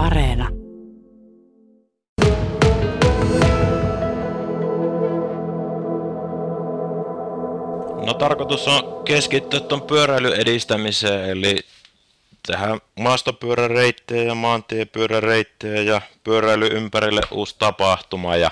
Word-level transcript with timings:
Areena. 0.00 0.48
No 8.06 8.14
tarkoitus 8.18 8.68
on 8.68 9.04
keskittyä 9.04 9.60
tuon 9.60 9.82
pyöräilyn 9.82 10.40
edistämiseen, 10.40 11.30
eli 11.30 11.56
tehdä 12.46 12.78
maastopyöräreittejä 13.00 14.22
ja 14.22 14.34
maantiepyöräreittejä 14.34 15.82
ja 15.82 16.02
pyöräily 16.24 16.66
ympärille 16.66 17.20
uusi 17.30 17.56
tapahtuma 17.58 18.36
ja 18.36 18.50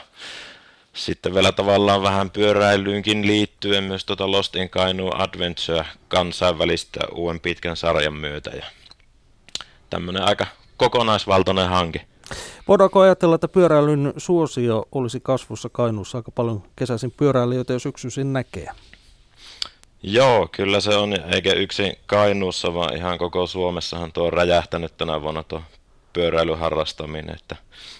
sitten 0.92 1.34
vielä 1.34 1.52
tavallaan 1.52 2.02
vähän 2.02 2.30
pyöräilyynkin 2.30 3.26
liittyen 3.26 3.84
myös 3.84 4.04
tuota 4.04 4.30
Lost 4.30 4.56
in 4.56 4.70
Kainu 4.70 5.10
Adventure 5.14 5.84
kansainvälistä 6.08 7.00
uuden 7.12 7.40
pitkän 7.40 7.76
sarjan 7.76 8.14
myötä 8.14 8.50
ja 8.50 8.66
tämmönen 9.90 10.22
aika 10.22 10.46
kokonaisvaltainen 10.78 11.68
hanke. 11.68 12.06
Voidaanko 12.68 13.00
ajatella, 13.00 13.34
että 13.34 13.48
pyöräilyn 13.48 14.12
suosio 14.16 14.84
olisi 14.92 15.20
kasvussa 15.20 15.68
Kainuussa 15.68 16.18
aika 16.18 16.30
paljon 16.30 16.62
kesäisin 16.76 17.10
pyöräilijöitä 17.16 17.72
jo 17.72 17.78
syksyisin 17.78 18.32
näkee? 18.32 18.68
Joo, 20.02 20.48
kyllä 20.52 20.80
se 20.80 20.96
on, 20.96 21.12
eikä 21.34 21.52
yksin 21.52 21.92
Kainuussa, 22.06 22.74
vaan 22.74 22.96
ihan 22.96 23.18
koko 23.18 23.46
Suomessahan 23.46 24.12
tuo 24.12 24.26
on 24.26 24.32
räjähtänyt 24.32 24.96
tänä 24.96 25.22
vuonna 25.22 25.42
tuo 25.42 25.62
pyöräilyharrastaminen, 26.12 27.34
että 27.34 27.56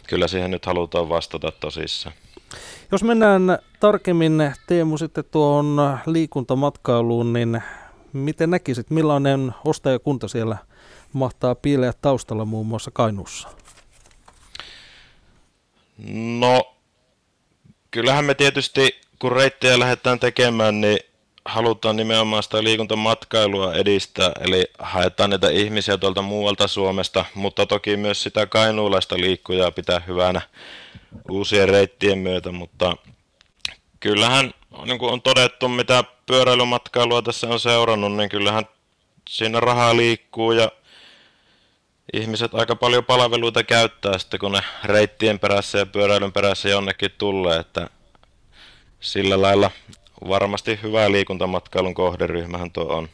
kyllä 0.09 0.29
siihen 0.29 0.51
nyt 0.51 0.67
halutaan 0.67 1.09
vastata 1.09 1.53
tosissaan. 1.53 2.15
Jos 2.93 3.03
mennään 3.03 3.59
tarkemmin 3.81 4.53
Teemu 4.67 4.99
sitten 4.99 5.25
tuohon 5.31 5.99
liikuntamatkailuun, 6.07 7.33
niin 7.33 7.63
miten 8.13 8.51
näkisit, 8.51 8.91
millainen 8.91 9.55
ostajakunta 9.65 10.29
siellä 10.29 10.57
mahtaa 11.13 11.55
piileä 11.55 11.93
taustalla 11.93 12.45
muun 12.45 12.67
muassa 12.67 12.91
Kainuussa? 12.91 13.49
No, 16.39 16.75
kyllähän 17.91 18.25
me 18.25 18.35
tietysti, 18.35 19.01
kun 19.19 19.33
reittejä 19.33 19.79
lähdetään 19.79 20.21
tekemään, 20.21 20.81
niin 20.81 20.99
halutaan 21.45 21.97
nimenomaan 21.97 22.43
sitä 22.43 22.65
liikuntamatkailua 22.65 23.75
edistää, 23.75 24.33
eli 24.41 24.67
haetaan 24.79 25.31
niitä 25.31 25.51
ihmisiä 25.51 25.99
tuolta 25.99 26.23
muualta 26.23 26.69
Suomesta, 26.69 27.25
mutta 27.35 27.67
toki 27.67 27.97
myös 27.97 28.23
sitä 28.23 28.47
kainuulaista 28.47 29.17
liikkujaa 29.17 29.71
pitää 29.71 30.03
hyvänä 30.07 30.41
uusien 31.31 31.69
reittien 31.69 32.19
myötä, 32.19 32.53
mutta 32.53 32.97
kyllähän 34.01 34.55
niin 34.85 34.99
kuin 34.99 35.13
on 35.13 35.23
todettu, 35.23 35.69
mitä 35.69 36.05
pyöräilymatkailua 36.27 37.23
tässä 37.23 37.49
on 37.49 37.61
seurannut, 37.61 38.17
niin 38.17 38.29
kyllähän 38.29 38.65
siinä 39.29 39.61
rahaa 39.61 39.97
liikkuu 39.97 40.53
ja 40.53 40.73
ihmiset 42.13 42.55
aika 42.55 42.77
paljon 42.77 43.05
palveluita 43.05 43.65
käyttää 43.65 44.19
sitten, 44.19 44.41
kun 44.41 44.53
ne 44.53 44.61
reittien 44.85 45.39
perässä 45.39 45.79
ja 45.79 45.87
pyöräilyn 45.87 46.33
perässä 46.33 46.69
jonnekin 46.69 47.11
tulee, 47.19 47.59
että 47.59 47.91
sillä 49.01 49.43
lailla 49.43 49.71
varmasti 50.29 50.79
hyvä 50.83 51.13
liikuntamatkailun 51.13 51.95
kohderyhmähän 51.95 52.71
tuo 52.71 52.85
on. 52.85 53.09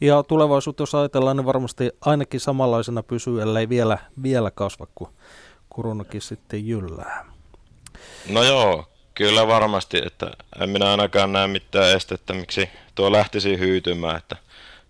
Ja 0.00 0.22
tulevaisuutta, 0.22 0.82
jos 0.82 0.94
ajatellaan, 0.94 1.36
niin 1.36 1.46
varmasti 1.46 1.90
ainakin 2.00 2.40
samanlaisena 2.40 3.02
pysyy, 3.02 3.42
ellei 3.42 3.68
vielä, 3.68 3.98
vielä 4.22 4.50
kasva, 4.50 4.86
kun 4.94 5.12
koronakin 5.68 6.20
sitten 6.20 6.66
jyllää. 6.66 7.24
No 8.28 8.42
joo, 8.42 8.86
kyllä 9.14 9.46
varmasti, 9.46 10.00
että 10.06 10.30
en 10.60 10.70
minä 10.70 10.90
ainakaan 10.90 11.32
näe 11.32 11.46
mitään 11.46 11.96
estettä, 11.96 12.34
miksi 12.34 12.68
tuo 12.94 13.12
lähtisi 13.12 13.58
hyytymään, 13.58 14.16
että 14.16 14.36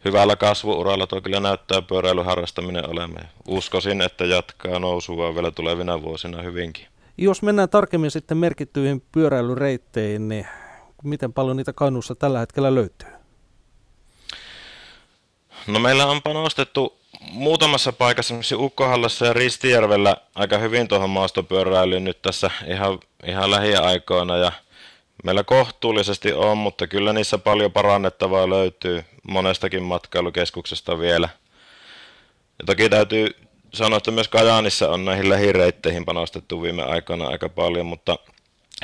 hyvällä 0.05 0.36
kasvuuralla 0.36 1.06
tuo 1.06 1.20
kyllä 1.20 1.41
näyttää 1.41 1.83
pyöräilyharrastaminen 1.83 2.91
olemaan. 2.91 3.28
Uskoisin, 3.48 4.00
että 4.00 4.25
jatkaa 4.25 4.78
nousua 4.78 5.34
vielä 5.34 5.50
tulevina 5.50 6.03
vuosina 6.03 6.42
hyvinkin. 6.42 6.86
Jos 7.19 7.42
mennään 7.42 7.69
tarkemmin 7.69 8.11
sitten 8.11 8.36
merkittyihin 8.36 9.03
pyöräilyreitteihin, 9.12 10.28
niin 10.28 10.47
miten 11.03 11.32
paljon 11.32 11.56
niitä 11.56 11.72
Kainuussa 11.72 12.15
tällä 12.15 12.38
hetkellä 12.38 12.75
löytyy? 12.75 13.09
No 15.66 15.78
meillä 15.78 16.06
on 16.06 16.22
panostettu 16.22 16.99
muutamassa 17.21 17.93
paikassa, 17.93 18.34
esimerkiksi 18.34 18.55
Ukkohallassa 18.55 19.26
ja 19.26 19.32
Ristijärvellä 19.32 20.16
aika 20.34 20.59
hyvin 20.59 20.88
tuohon 20.88 21.10
maastopyöräilyyn 21.10 22.05
nyt 22.05 22.22
tässä 22.22 22.50
ihan, 22.66 22.99
ihan 23.26 23.50
lähiaikoina 23.50 24.37
ja 24.37 24.53
meillä 25.25 25.44
kohtuullisesti 25.44 26.32
on, 26.32 26.59
mutta 26.59 26.87
kyllä 26.87 27.12
niissä 27.12 27.38
paljon 27.38 27.72
parannettavaa 27.72 28.50
löytyy 28.50 29.05
monestakin 29.28 29.83
matkailukeskuksesta 29.83 30.99
vielä. 30.99 31.28
Ja 32.59 32.66
toki 32.66 32.88
täytyy 32.88 33.27
sanoa, 33.75 33.97
että 33.97 34.10
myös 34.10 34.28
Kajaanissa 34.28 34.88
on 34.88 35.05
näihin 35.05 35.28
lähireitteihin 35.28 36.05
panostettu 36.05 36.62
viime 36.62 36.83
aikoina 36.83 37.27
aika 37.27 37.49
paljon, 37.49 37.87
mutta 37.87 38.19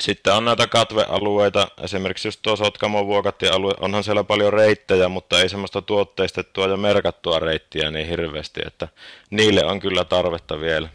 sitten 0.00 0.34
on 0.34 0.44
näitä 0.44 0.66
katvealueita, 0.66 1.68
esimerkiksi 1.82 2.28
just 2.28 2.40
tuo 2.42 2.56
Sotkamon 2.56 3.06
alue, 3.52 3.74
onhan 3.80 4.04
siellä 4.04 4.24
paljon 4.24 4.52
reittejä, 4.52 5.08
mutta 5.08 5.40
ei 5.40 5.48
semmoista 5.48 5.82
tuotteistettua 5.82 6.66
ja 6.66 6.76
merkattua 6.76 7.38
reittiä 7.38 7.90
niin 7.90 8.08
hirveästi, 8.08 8.60
että 8.66 8.88
niille 9.30 9.64
on 9.64 9.80
kyllä 9.80 10.04
tarvetta 10.04 10.60
vielä. 10.60 10.88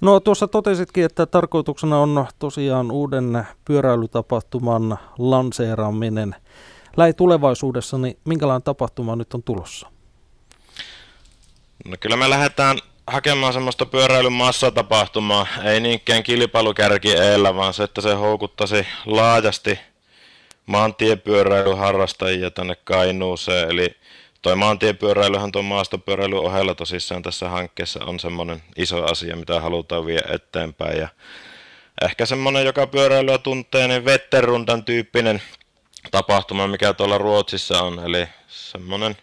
No 0.00 0.20
tuossa 0.20 0.48
totesitkin, 0.48 1.04
että 1.04 1.26
tarkoituksena 1.26 1.98
on 1.98 2.26
tosiaan 2.38 2.90
uuden 2.90 3.46
pyöräilytapahtuman 3.64 4.98
lanseeraaminen. 5.18 6.34
Lähitulevaisuudessa, 6.96 7.98
niin 7.98 8.18
minkälainen 8.24 8.62
tapahtuma 8.62 9.16
nyt 9.16 9.34
on 9.34 9.42
tulossa? 9.42 9.90
No 11.84 11.96
kyllä 12.00 12.16
me 12.16 12.30
lähdetään 12.30 12.78
hakemaan 13.06 13.52
semmoista 13.52 13.86
pyöräilyn 13.86 14.32
massatapahtumaa, 14.32 15.46
ei 15.64 15.80
niinkään 15.80 16.22
kilpailukärki 16.22 17.12
eellä, 17.12 17.54
vaan 17.54 17.74
se, 17.74 17.82
että 17.82 18.00
se 18.00 18.14
houkuttaisi 18.14 18.86
laajasti 19.06 19.78
maantiepyöräilyharrastajia 20.66 22.50
tänne 22.50 22.74
Kainuuseen. 22.84 23.70
Eli 23.70 23.96
toi 24.42 24.56
maantiepyöräilyhän 24.56 25.52
tuon 25.52 25.64
maastopyöräilyn 25.64 26.38
ohella 26.38 26.74
tosissaan 26.74 27.22
tässä 27.22 27.48
hankkeessa 27.48 28.04
on 28.04 28.20
semmoinen 28.20 28.62
iso 28.76 29.04
asia, 29.04 29.36
mitä 29.36 29.60
halutaan 29.60 30.06
viedä 30.06 30.28
eteenpäin. 30.34 30.98
Ja 30.98 31.08
ehkä 32.02 32.26
semmoinen, 32.26 32.64
joka 32.64 32.86
pyöräilyä 32.86 33.38
tuntee, 33.38 33.88
niin 33.88 34.04
Vetterundan 34.04 34.84
tyyppinen 34.84 35.42
tapahtuma, 36.16 36.68
mikä 36.68 36.94
tuolla 36.94 37.18
Ruotsissa 37.18 37.82
on. 37.82 37.98
Eli 37.98 38.28
semmoinen 38.48 39.16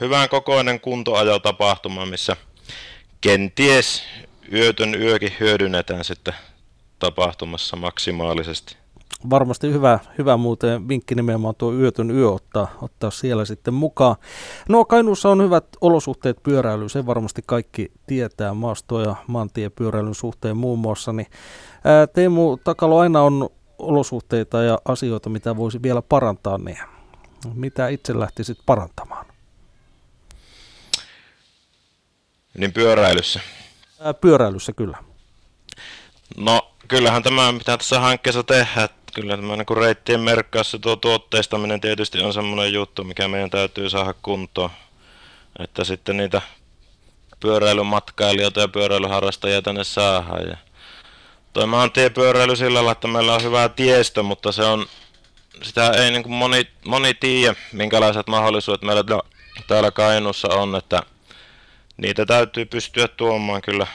hyvän 0.00 0.28
kokoinen 0.28 0.80
kuntoajotapahtuma, 0.80 2.06
missä– 2.06 2.36
kenties 3.22 4.02
yötön 4.52 4.94
yökin 4.94 5.32
hyödynnetään 5.40 6.04
sitten 6.04 6.34
tapahtumassa 6.98 7.76
maksimaalisesti. 7.76 8.76
Varmasti 9.30 9.72
hyvä, 9.72 9.98
hyvä 10.18 10.36
muuten 10.36 10.88
vinkki 10.88 11.14
nimenomaan 11.14 11.54
tuo 11.54 11.72
yötön 11.72 12.10
yö 12.10 12.30
ottaa, 12.30 12.68
ottaa 12.82 13.10
siellä 13.10 13.44
sitten 13.44 13.74
mukaan. 13.74 14.16
No 14.68 14.84
Kainuussa 14.84 15.28
on 15.28 15.42
hyvät 15.42 15.64
olosuhteet 15.80 16.42
pyöräilyyn, 16.42 16.90
se 16.90 17.06
varmasti 17.06 17.42
kaikki 17.46 17.92
tietää 18.06 18.54
maasto- 18.54 19.00
ja 19.00 19.16
maantiepyöräilyn 19.26 20.14
suhteen 20.14 20.56
muun 20.56 20.78
muassa. 20.78 21.12
Niin, 21.12 21.26
ää, 21.84 22.06
Teemu 22.06 22.56
Takalo 22.64 22.98
aina 22.98 23.22
on 23.22 23.50
olosuhteita 23.78 24.62
ja 24.62 24.78
asioita, 24.84 25.30
mitä 25.30 25.56
voisi 25.56 25.82
vielä 25.82 26.02
parantaa, 26.02 26.58
niin 26.58 26.78
mitä 27.54 27.88
itse 27.88 28.18
lähtisit 28.18 28.58
parantamaan? 28.66 29.26
Niin 32.58 32.72
pyöräilyssä? 32.72 33.40
Ää, 34.00 34.14
pyöräilyssä 34.14 34.72
kyllä. 34.72 34.98
No 36.36 36.72
kyllähän 36.88 37.22
tämä, 37.22 37.52
mitä 37.52 37.78
tässä 37.78 38.00
hankkeessa 38.00 38.42
tehdään, 38.42 38.88
kyllä 39.14 39.36
tämä 39.36 39.56
niin 39.56 39.76
reittien 39.76 40.20
merkkaus 40.20 40.72
ja 40.72 40.78
tuo 40.78 40.96
tuotteistaminen 40.96 41.80
tietysti 41.80 42.22
on 42.22 42.32
semmoinen 42.32 42.72
juttu, 42.72 43.04
mikä 43.04 43.28
meidän 43.28 43.50
täytyy 43.50 43.90
saada 43.90 44.14
kuntoon. 44.22 44.70
Että 45.58 45.84
sitten 45.84 46.16
niitä 46.16 46.42
pyöräilymatkailijoita 47.40 48.60
ja 48.60 48.68
pyöräilyharrastajia 48.68 49.62
tänne 49.62 49.84
saadaan. 49.84 50.48
Ja 50.48 50.56
toi 51.52 51.66
maantiepyöräily 51.66 52.56
sillä 52.56 52.74
lailla, 52.74 52.92
että 52.92 53.08
meillä 53.08 53.34
on 53.34 53.42
hyvä 53.42 53.68
tiestö, 53.68 54.22
mutta 54.22 54.52
se 54.52 54.62
on, 54.62 54.86
sitä 55.62 55.90
ei 55.90 56.10
niin 56.10 56.22
kuin 56.22 56.32
moni, 56.32 56.66
moni 56.84 57.14
tiedä, 57.14 57.54
minkälaiset 57.72 58.28
mahdollisuudet 58.28 58.82
meillä 58.82 59.04
täällä 59.68 59.90
Kainuussa 59.90 60.48
on, 60.54 60.76
että 60.76 61.02
niitä 61.96 62.26
täytyy 62.26 62.64
pystyä 62.64 63.08
tuomaan 63.08 63.62
kyllä 63.62 63.86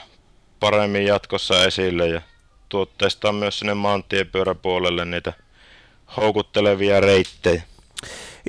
paremmin 0.59 1.05
jatkossa 1.05 1.65
esille 1.65 2.07
ja 2.07 2.21
tuotteistaa 2.69 3.31
myös 3.31 3.59
sinne 3.59 3.73
maantiepyöräpuolelle 3.73 5.05
niitä 5.05 5.33
houkuttelevia 6.17 6.99
reittejä. 6.99 7.63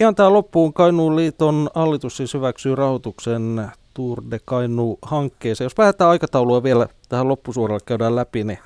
Ihan 0.00 0.14
tämä 0.14 0.32
loppuun 0.32 0.72
Kainuun 0.72 1.16
liiton 1.16 1.70
hallitus 1.74 2.16
siis 2.16 2.34
hyväksyy 2.34 2.74
rahoituksen 2.74 3.70
Tour 3.94 4.22
de 4.30 4.38
Kainu-hankkeeseen. 4.44 5.66
Jos 5.66 5.78
lähdetään 5.78 6.10
aikataulua 6.10 6.62
vielä 6.62 6.88
tähän 7.08 7.28
loppusuoralle 7.28 7.80
käydään 7.86 8.16
läpi, 8.16 8.44
niin 8.44 8.58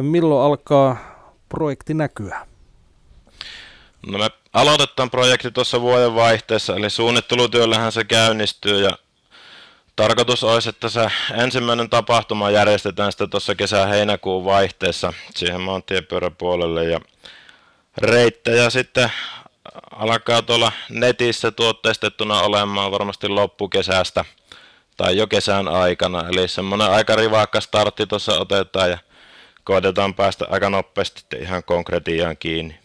milloin 0.00 0.46
alkaa 0.46 0.96
projekti 1.48 1.94
näkyä? 1.94 2.46
No 4.06 4.18
me 4.18 4.30
aloitetaan 4.52 5.10
projekti 5.10 5.50
tuossa 5.50 5.80
vuoden 5.80 6.14
vaihteessa, 6.14 6.76
eli 6.76 6.90
suunnittelutyöllähän 6.90 7.92
se 7.92 8.04
käynnistyy 8.04 8.82
ja 8.82 8.90
tarkoitus 9.96 10.44
olisi, 10.44 10.68
että 10.68 10.88
se 10.88 11.10
ensimmäinen 11.34 11.90
tapahtuma 11.90 12.50
järjestetään 12.50 13.12
sitten 13.12 13.30
tuossa 13.30 13.54
kesä-heinäkuun 13.54 14.44
vaihteessa 14.44 15.12
siihen 15.36 15.60
maantiepyöräpuolelle 15.60 16.84
ja 16.84 17.00
reittejä 17.98 18.70
sitten 18.70 19.12
alkaa 19.90 20.42
tuolla 20.42 20.72
netissä 20.88 21.50
tuotteistettuna 21.50 22.40
olemaan 22.40 22.92
varmasti 22.92 23.28
loppukesästä 23.28 24.24
tai 24.96 25.16
jo 25.16 25.26
kesän 25.26 25.68
aikana. 25.68 26.28
Eli 26.28 26.48
semmoinen 26.48 26.90
aika 26.90 27.16
rivakka 27.16 27.60
startti 27.60 28.06
tuossa 28.06 28.40
otetaan 28.40 28.90
ja 28.90 28.98
koitetaan 29.64 30.14
päästä 30.14 30.46
aika 30.50 30.70
nopeasti 30.70 31.36
ihan 31.38 31.64
konkretiaan 31.64 32.36
kiinni. 32.36 32.78